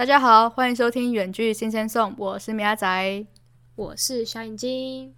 [0.00, 3.26] 大家好，欢迎收听《远距新鲜颂》，我是米阿仔，
[3.76, 5.14] 我是小眼睛。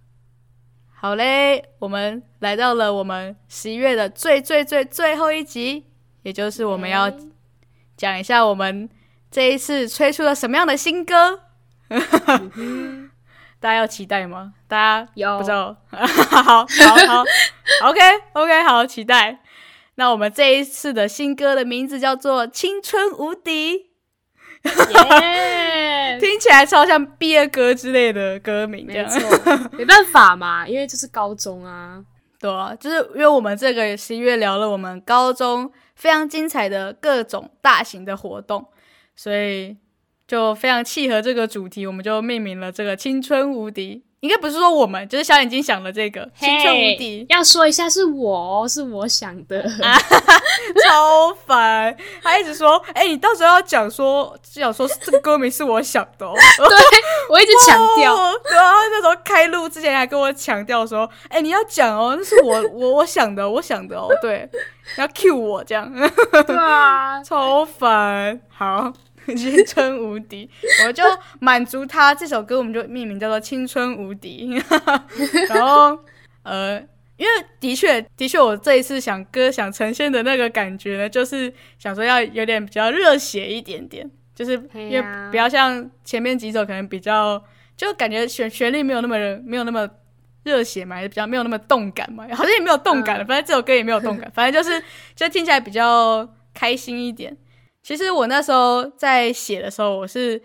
[0.93, 5.85] 好嘞，我们来到了我们十一月的最最最最后一集，
[6.23, 7.09] 也就是我们要
[7.95, 8.89] 讲一下我们
[9.31, 11.39] 这一次推出了什么样的新歌。
[13.61, 14.53] 大家要期待吗？
[14.67, 15.77] 大家有不知道？
[15.91, 17.23] 好好好
[17.85, 18.01] ，OK
[18.33, 19.39] OK，好期待。
[19.95, 23.77] 那我们这一次的新歌的名字叫做《青春无敌》，
[24.63, 32.03] 耶，听起来超像毕业歌之类的歌名，这没样错，没办法嘛，因为就是高中啊。
[32.39, 38.65] 对啊，就是因为我们这个十一月聊了我们高中非常精彩的各种大型的活动，
[39.15, 39.77] 所以
[40.27, 44.03] 就非常契合这个主题，我们就命名了这个“青春无敌”。
[44.23, 49.61] 应该不是说我们，就是小眼睛想的这个“青春无敌要说一下是我，是我想的。
[50.87, 51.93] 超烦。
[52.21, 56.33] 他一直说：“哎、你到时候要讲说，讲说这个歌名是我想的、哦。
[56.57, 56.77] ”对，
[57.29, 64.49] 我一直强调， 哦对啊，他那时候开录之前还跟我强调说：“哎、你要讲哦，那是我我我想的，我想的哦，对，
[64.95, 65.91] 要 cue 我这样。”
[66.47, 68.39] 对啊，超烦。
[68.47, 68.93] 好，
[69.35, 70.49] 青春无敌，
[70.85, 71.03] 我就
[71.39, 74.59] 满足他这首歌，我们就命名叫做《青春无敌》。
[75.49, 75.97] 然后，
[76.43, 76.79] 呃，
[77.17, 87.43] 因为的确，的确，我这一次想歌想呈现的那个感觉呢，就是想说要有点比较热血一点点，就是因为不要像前面几首可能比较，
[87.77, 89.89] 就感觉旋旋律没有那么没有那么。
[90.45, 93.23] 热血嘛，也比较没有那么动感嘛，好像也没有动感了。
[93.23, 94.83] 嗯反正这首歌也没有动感，反正就是
[95.15, 97.33] 就听起来比较开心一点。
[97.83, 100.41] 其实我那时候在写的时候，我是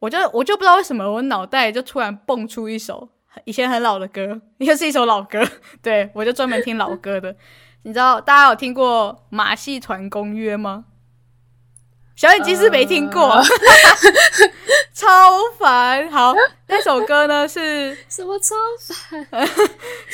[0.00, 3.08] 我就我就不知道为什么我脑袋就突然蹦出一首
[3.44, 5.40] 以前很老的歌， 又是一首老歌，
[5.80, 7.34] 对我就专门听老歌的。
[7.84, 10.84] 你知道大家有听过《马戏团公约》吗？
[12.16, 13.42] 小眼睛是没听过，呃
[14.92, 15.08] 超
[15.58, 16.10] 烦。
[16.10, 16.34] 好，
[16.68, 18.54] 那首歌呢是什么超
[19.18, 19.30] 这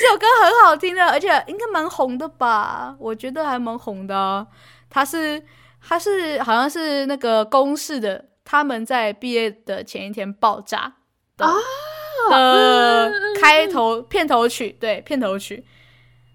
[0.07, 2.95] 首歌很好听的，而且应该蛮红的吧？
[2.99, 4.47] 我觉得还蛮红的啊、
[4.89, 5.43] 它是
[5.87, 10.93] 它是好像是那个公式的，他们在毕业的前一天爆炸
[11.37, 11.45] 的、
[12.29, 15.63] 的开头片头曲，对片头曲。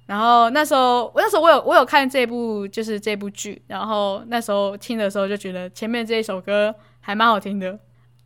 [0.07, 7.79] 然后那时候，我那时候我有我有看这部就是这部剧，然后那时候听的时候就觉得前面这一首歌还蛮好听的，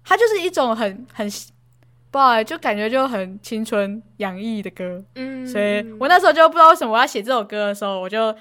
[0.04, 1.28] 它就是一种很很
[2.10, 5.02] 不好，就感觉就很青春洋溢的歌。
[5.16, 8.32] 嗯，所以我那时候就不知道为什么我要写这首歌的时候，我就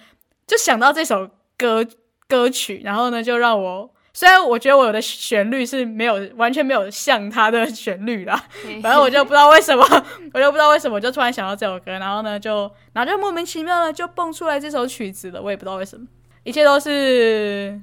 [0.48, 1.86] 就想到这首歌
[2.28, 8.42] 歌曲，然后呢，就让我虽然我觉得我的旋律是没有完全没有像他的旋律啦，
[8.82, 9.84] 反正我就不知道为什么，
[10.34, 16.08] 我就不知道为什么，我就突然想到这首歌，然后呢，就然后就莫名其妙的就蹦出来这首曲子了，我也不知道为什么，
[16.44, 17.80] 一切都是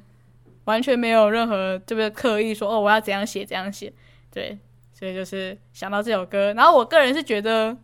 [0.65, 3.93] 完全没有任何就是刻意说哦我要怎样写怎样写，
[4.33, 4.59] 对，
[4.93, 7.77] 所以就是想到这首歌，然后我个人是觉得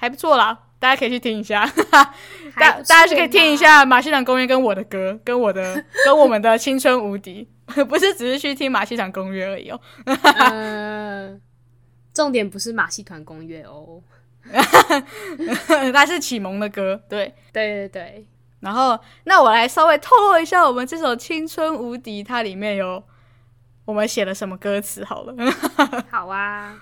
[0.00, 1.64] 还不错啦，大家可以去听一下，
[2.56, 3.56] 大大家是可以听一。
[3.56, 7.46] 下马戏团公约跟我的歌，跟我的 跟我们的青春无敌，
[7.86, 9.78] 不是只是去听马戏团公约而已哦。
[10.06, 11.38] 嗯，
[12.14, 14.02] 重点不是马戏团公约哦。
[15.92, 17.34] 它是启蒙的歌，对。
[17.52, 18.26] 对对对，
[18.60, 23.02] 然后，那我来稍微透露一下，我们这首《青春无敌》它里面有
[23.84, 25.34] 我们写了什么歌词好了。
[26.10, 26.74] 好啊，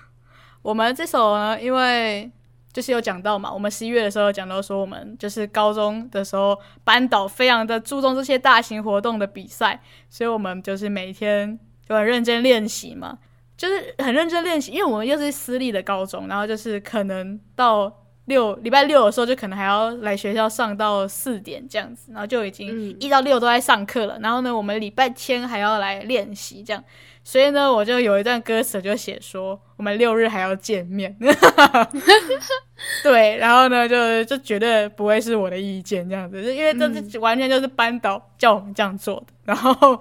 [0.62, 2.30] 我们这首呢，因为
[2.78, 13.18] 就是有讲到嘛，我们十一月的时候有讲到说，我们就是高中的时候班导非常的注重这些大型活动的比赛，所以我们就是每天就很认真练习嘛，
[13.56, 17.92] 就是很认真练习，因为我们又是私立的高中，然后就是可能到
[18.28, 26.84] 六礼拜六的时候，就可能还要来学校上到四点这样子，然后就已经嗯一到六都在上课了，然后呢，我们礼拜天还要来练习这样。
[27.24, 31.14] 所以呢，我就有一段歌词就写说，我们六日还要见面。
[33.02, 39.26] 对，然后呢，就就绝对不会是我的意见这样子，因为这是完全就是班导叫我们这样做的。
[39.44, 40.00] 然后，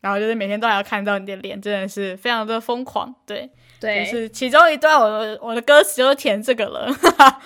[0.00, 3.14] 然后就是每天都还要看到你的脸，真的是非常的疯狂。
[3.24, 3.48] 对，
[3.80, 6.88] 对，就是其中一段我的我的歌词就是填这个了。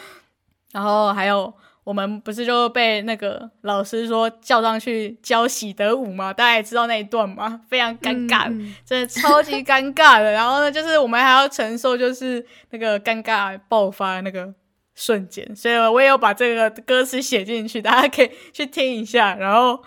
[0.73, 6.33] 然后还有我们不是就被那个老师说叫上去教喜德舞吗？
[6.33, 7.61] 大家也知道那一段吗？
[7.69, 10.31] 非常尴尬，嗯真的超级尴尬的。
[10.33, 14.55] 然后呢，就是我们还要承受就是那个尴尬爆发的那个
[14.95, 19.35] 瞬间，所以我也有把这个歌词写进去，大家可以去听一下。
[19.35, 19.83] 然后，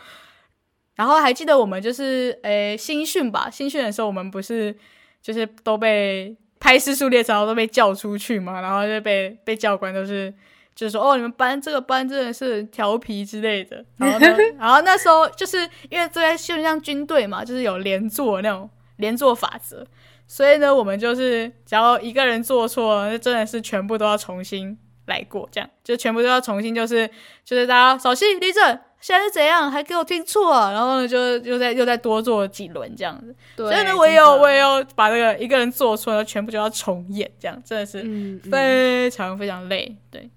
[0.96, 3.50] 然后还记得我们就是诶新训吧？
[3.50, 4.76] 新训的时候我们不是
[5.24, 10.32] 就是都被拍失速列车，然后都被叫出去嘛，然后就被被教官都是。
[10.76, 13.86] 就是说，哦，你们班这个班真的是调皮之类的。
[13.96, 19.86] 然后呢， 然后那时候就是因为这在就像军队嘛，就是有连坐那种连坐法则。
[20.28, 24.76] 所以呢，我们就是只要一个人做错，那真的是全部都要重新
[25.06, 27.08] 来过，这样就全部都要重新，就是
[27.46, 33.36] 就是大家稍息立正，现在是怎样，还给我听错，然后呢，就又再又再多做几轮这样子。
[33.58, 38.02] 所以呢，我也有我也有把这个一个人做出来全部就要重演，这样真的是
[38.50, 40.30] 非常非常累，对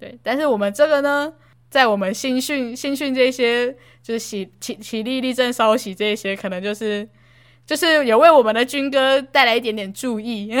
[0.00, 0.18] 对。
[0.24, 1.32] 但是我们这个呢，
[1.70, 3.72] 在我们新训新训这些，
[4.02, 7.08] 就是起起起立立正稍息这些，可能就是
[7.64, 10.52] 就是有为我们的军哥带来一点点注意，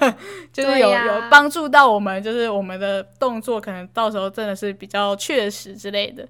[0.50, 6.26] 就是有、有帮助到我们，就是我们的动作可能到时候真的是比较确实之类的。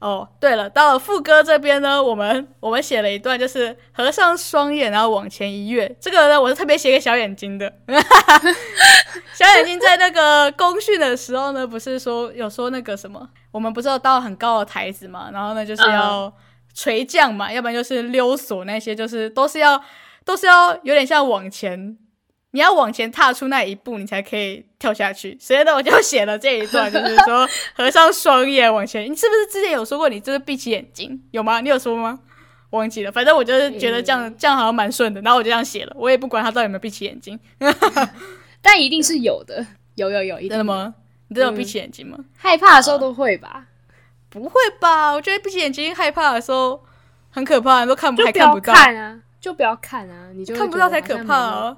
[0.00, 5.94] 哦，对了，到了副歌这边呢，我们我们写了一段，就是合上双眼，然后往前一跃。
[6.00, 7.70] 这个呢，我是特别写给小眼睛的。
[9.34, 16.32] 小眼睛在那个公训的时候呢，不是说有说那个什么，我们不是要到很高的台子嘛，然后呢就是要
[16.74, 19.82] 垂降嘛，要不然就是溜索那些，就是都是要
[20.24, 21.98] 都是要有点像往前，
[22.52, 25.36] 你要往前踏出那一步，你才可以跳下去。
[25.40, 29.04] 所以呢，我就写了这一段，就是说合上双眼往前。
[29.04, 31.22] 你是不是之前有说过你就是闭起眼睛？
[31.30, 31.60] 有吗？
[31.60, 32.20] 你有说吗？
[32.70, 37.36] 忘记了，反正我就是觉得这样、这样好像蛮顺的，然后我就这样写了，我也不管他到底有没有闭起眼睛，
[38.62, 40.94] 但一定是有的，有有有，一定真的吗？
[41.26, 42.16] 你真的有闭起眼睛吗？
[42.36, 43.66] 害怕的时候都会吧，
[44.28, 45.10] 不会吧？
[45.10, 46.80] 我觉得闭起眼睛害怕的时候
[47.30, 51.76] 很可怕，都看不还看不到，看啊，就不要看啊，你就看不到才可怕哦。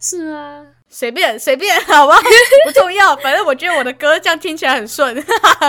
[0.00, 0.64] 是啊？
[0.88, 2.16] 随便随便， 好吧，
[2.66, 3.14] 不重要。
[3.16, 5.16] 反正我觉得我的歌这样听起来很顺，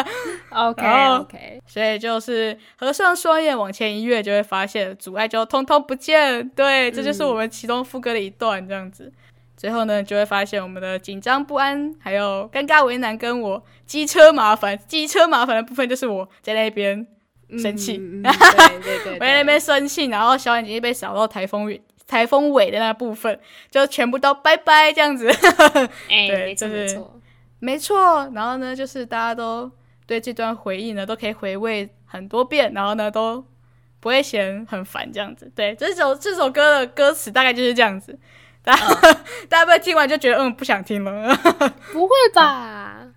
[0.50, 6.50] OK 然后 OK，所以就是合上双眼往前一跃，就会发现阻碍就通通不见。
[6.50, 9.12] 对，这就是我们其中副歌的一段这样子。
[9.56, 17.06] 最后呢，就会发现我们的紧张不安，还有尴尬为难，跟我机车麻烦，机车麻烦的部分就是我在那边
[17.60, 21.80] 生气嗯嗯嗯对对对，我在那边生气，然后小眼睛被扫到台风尾
[22.12, 25.30] 台风尾的那部分，就全部都拜拜这样子。
[26.10, 27.22] 哎， 对没错就是没错，
[27.60, 29.72] 没错，然后呢，就是大家都
[30.06, 33.42] 对这段回忆呢，都可以回味很多遍，然后呢，都
[34.02, 35.50] 不会嫌很烦这样子。
[35.56, 38.20] 对，这首这首歌的歌词大概就是这样子。
[38.62, 38.86] 大家、
[39.48, 41.34] 大家不会听完就觉得嗯不想听了，
[41.94, 43.08] 不会吧？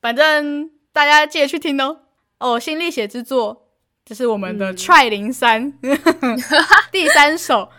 [0.00, 2.02] 反正大家记得去听哦。
[2.38, 3.66] 哦，新力写之作，
[4.04, 5.72] 这是我们的嗯 Try 零三、
[6.92, 7.70] 第三首。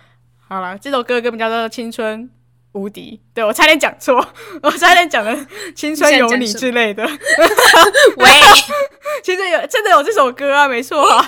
[0.49, 2.27] 好了，这首歌根本叫做《青春
[2.71, 3.21] 无敌》。
[3.35, 4.15] 对我差点讲错，
[4.63, 5.31] 我差点讲的
[5.75, 7.03] 《青春有你》之类的。
[8.17, 8.27] 喂，
[9.23, 11.23] 其实有真的有这首歌啊，没错啊，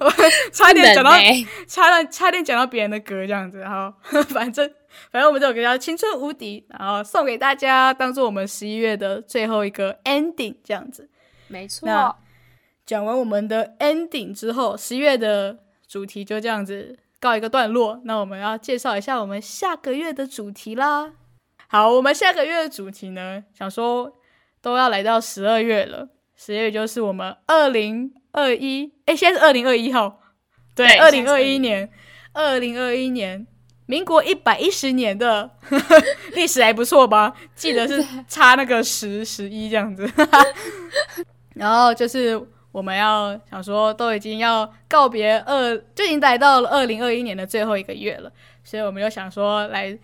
[0.00, 0.10] 我
[0.50, 3.92] 差点讲到欸差点差点讲到别人的歌这样子，然后
[4.30, 4.66] 反正
[5.12, 11.10] 反正我们这首歌叫《青春无敌》，然后送给大家，当做我们十一月的最后一个 ending 这样子。
[11.48, 12.16] 没错，那
[12.86, 18.02] 讲完我们的 ending 之后，十一月的主题就这样子告一个段落。
[18.04, 21.10] 那我们要介绍一下我们下个月的主题啦。
[21.68, 24.12] 好，我们下个月的主题呢，想说
[24.60, 30.20] 都要来到十二月了，十二月就是我们二零二一，哎，现在是二零二一号，
[30.74, 31.88] 对，二零二一年，
[32.34, 33.46] 二零二一年。
[33.86, 35.50] 民国一百一十年的
[36.32, 37.34] 历史还不错吧？
[37.54, 40.10] 记得是 差那个十十一这样子。
[41.54, 42.40] 然后就是
[42.74, 48.32] 我们要想说，都已经要告别二，就已经来到了二零二一年的最后一个月了，
[48.64, 49.96] 所以我们就想说来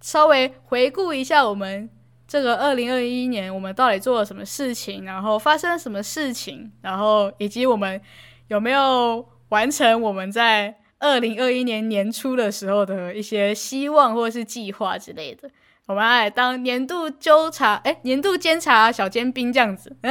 [0.00, 1.90] 稍微回顾一下我们
[2.26, 8.00] 这个二零二一年我们到底做了什么事情，然后发生什么事情，然后以及我们
[8.48, 15.50] 有没有完成我们在二零二一年年初的时候的一些希望或者是计划之类的。
[15.86, 19.96] 我们来当年度纠察，哎，年度监察小尖兵这样子，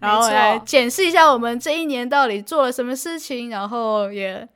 [0.00, 4.48] 然后来检视一下我们这一年到底做了什么事情，然后也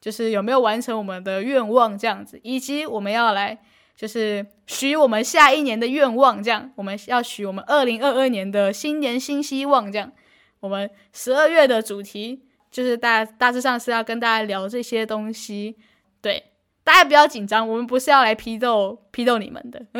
[0.00, 3.58] 就是有没有完成我们的愿望这样子，以及我们要来
[3.94, 10.10] 就是许我们下一年的愿望，这样我们要许我们二零二二年的新年新希望，这样。
[10.60, 15.76] 我们十二月的主题就是大大致上是要跟大家聊这些东西，
[16.22, 16.42] 对。
[16.84, 19.80] 大家不要紧张，我们不是要来批斗批斗你们的，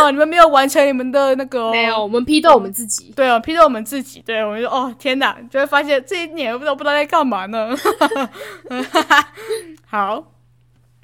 [0.00, 3.12] 哦，你们没有完成你们的那个、哦，没有，我们批斗我们自己。
[3.16, 7.74] 对哦，批斗我们自己，对我们就哦天哪，就会发现这一年我不知道不知道在干嘛呢。
[9.84, 10.32] 好，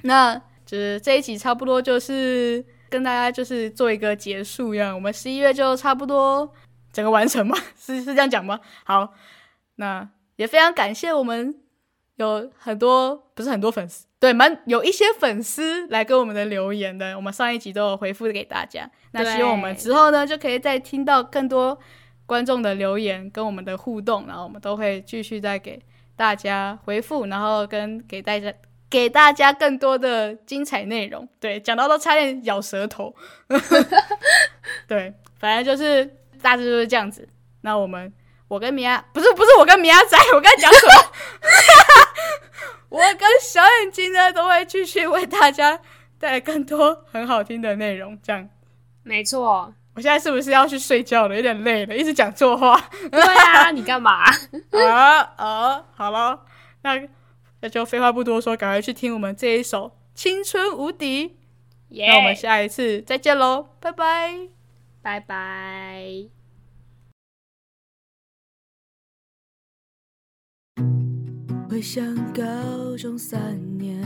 [0.03, 0.33] 那
[0.65, 6.49] 就是这一集差不多就是跟大家就是做一个结束一样，我们十一月就差不多
[6.93, 7.57] 整个完成吗？
[7.77, 8.61] 是是这样讲吗？
[8.85, 9.13] 好，
[9.75, 10.07] 那
[10.37, 11.53] 也非常感谢我们
[12.19, 18.89] 有很多不是很多粉丝，对，蛮有一些粉丝来跟我们的留言的，我们上一集都有回复给大家。
[19.11, 21.79] 那希望我们之后呢，就可以再听到更多
[22.25, 25.81] 观众的留言跟我们的互动，然后我们都会继续再给
[26.17, 28.53] 大家回复，然后跟给大家
[28.89, 31.25] 给大家更多的精彩内容。
[31.39, 33.15] 对，讲到都差点咬舌头。
[34.87, 36.05] 对，反正就是
[36.41, 37.25] 大致就是这样子。
[37.61, 38.11] 那我们，
[38.49, 40.93] 我跟米娅不是不是我跟米娅仔，我刚才讲什么？
[42.89, 45.79] 我跟小眼睛呢都会继续为大家
[46.19, 48.19] 带来更多很好听的内容。
[48.21, 48.49] 这样，
[49.03, 49.73] 没错。
[49.95, 51.35] 我现在是不是要去睡觉了？
[51.35, 52.79] 有点累了，一直讲错话。
[53.11, 54.23] 对啊，你干嘛？
[54.71, 56.45] 啊啊，好了，
[56.83, 57.01] 那
[57.61, 61.27] 那就废话不多说，赶快去听我们这一首《青春无敌》。
[61.89, 64.47] 那我们下一次再见喽，拜拜，
[65.01, 66.38] 拜拜。
[71.79, 72.43] 回想高
[72.97, 74.03] 中三年，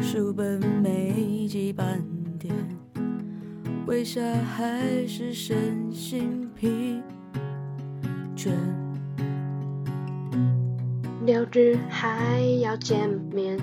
[0.00, 2.00] 书本没记半
[2.38, 2.54] 点。
[3.88, 7.02] 为啥还是身心疲
[8.36, 8.52] 倦？
[11.26, 13.58] 六日还要见面，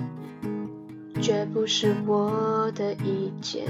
[1.18, 3.64] 绝不是我的意见。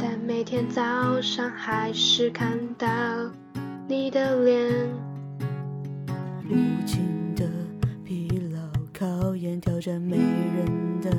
[0.00, 2.88] 但每天早上还是看到
[3.86, 4.90] 你的脸。
[9.60, 11.10] 挑战每人的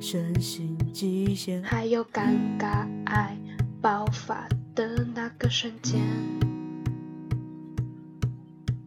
[0.00, 1.62] 身心极限。
[1.62, 3.36] 还有尴尬爱。
[3.78, 6.00] 爆发的那个瞬间，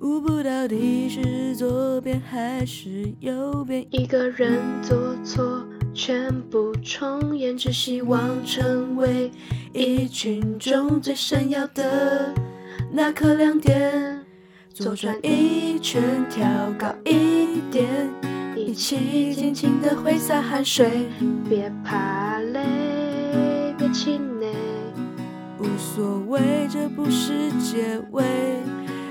[0.02, 3.86] 舞步到底是左边还是右边。
[3.92, 9.32] 一个人做错，全部重演，只希望成为
[9.72, 12.34] 一群中最闪耀的
[12.92, 14.26] 那颗亮点。
[14.74, 16.46] 左转一圈，跳
[16.78, 17.88] 高一点，
[18.70, 21.10] 一起尽情的挥洒汗水。
[21.50, 24.48] 别怕累，别气馁。
[25.58, 28.24] 无所谓，这不是结尾。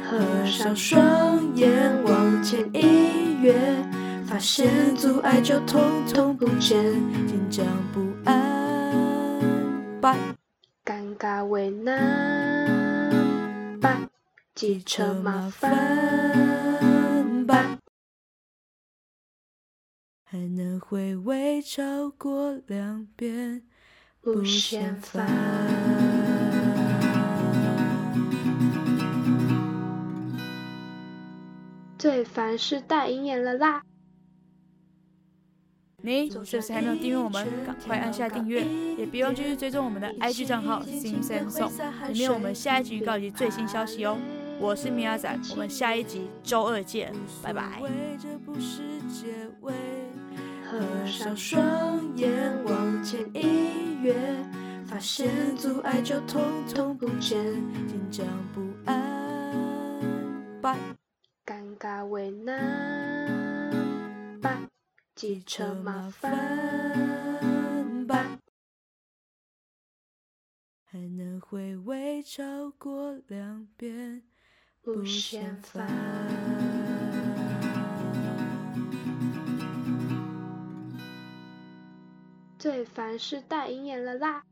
[0.08, 3.52] 合上双眼，往前一跃，
[4.24, 6.80] 发现阻碍就统统不见。
[7.26, 9.34] 紧张不安，
[10.00, 10.16] 拜。
[10.84, 11.98] 尴尬为难，
[13.80, 13.96] 拜。
[14.54, 15.72] 机车麻烦，
[20.30, 23.62] 还能回味超过两遍，
[24.20, 25.26] 不嫌烦。
[31.99, 33.82] 最烦是戴银眼了啦！
[36.02, 37.49] 你是不是还没有订阅我们？
[37.64, 38.62] 赶快按下订阅，
[38.99, 41.73] 也别忘继续追踪我们的 IG 账号 Sim Sam Song，
[42.12, 44.18] 里面我们下一集预告及最新消息哦。
[44.61, 47.80] 我是米亚仔，我们下一集周二见，拜拜。
[50.70, 54.14] 合上双眼，往前一跃，
[54.87, 56.42] 发现阻碍就统
[56.75, 57.44] 统不见，
[57.87, 60.76] 紧张不安，拜。
[61.78, 63.30] 尬为难，
[64.42, 64.58] 拜，
[65.14, 68.40] 机车麻烦，拜，
[70.84, 74.25] 还能回味超过两遍，
[74.82, 75.87] 不嫌烦。
[82.68, 84.44] 最烦是戴银眼了啦。